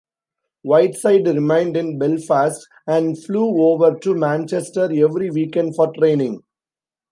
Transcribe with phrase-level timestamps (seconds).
[0.63, 6.41] Whiteside remained in Belfast, and flew over to Manchester every weekend for training.